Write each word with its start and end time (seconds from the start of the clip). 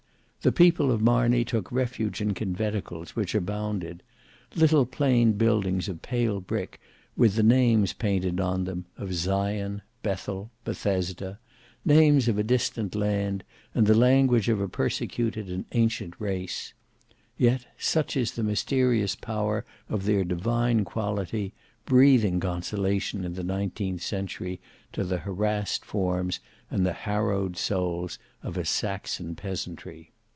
The 0.43 0.51
people 0.51 0.91
of 0.91 1.03
Marney 1.03 1.45
took 1.45 1.71
refuge 1.71 2.19
in 2.19 2.33
conventicles, 2.33 3.15
which 3.15 3.35
abounded; 3.35 4.01
little 4.55 4.87
plain 4.87 5.33
buildings 5.33 5.87
of 5.87 6.01
pale 6.01 6.39
brick 6.39 6.81
with 7.15 7.35
the 7.35 7.43
names 7.43 7.93
painted 7.93 8.39
on 8.39 8.63
them, 8.63 8.85
of 8.97 9.13
Sion, 9.15 9.83
Bethel, 10.01 10.49
Bethesda: 10.65 11.37
names 11.85 12.27
of 12.27 12.39
a 12.39 12.43
distant 12.43 12.95
land, 12.95 13.43
and 13.75 13.85
the 13.85 13.93
language 13.93 14.49
of 14.49 14.59
a 14.59 14.67
persecuted 14.67 15.47
and 15.47 15.65
ancient 15.73 16.15
race: 16.17 16.73
yet, 17.37 17.67
such 17.77 18.17
is 18.17 18.31
the 18.31 18.41
mysterious 18.41 19.13
power 19.13 19.63
of 19.89 20.05
their 20.05 20.23
divine 20.23 20.83
quality, 20.83 21.53
breathing 21.85 22.39
consolation 22.39 23.23
in 23.23 23.35
the 23.35 23.43
nineteenth 23.43 24.01
century 24.01 24.59
to 24.91 25.03
the 25.03 25.19
harassed 25.19 25.85
forms 25.85 26.39
and 26.71 26.83
the 26.83 26.93
harrowed 27.05 27.55
souls 27.57 28.17
of 28.41 28.57
a 28.57 28.65
Saxon 28.65 29.35
peasantry. 29.35 30.09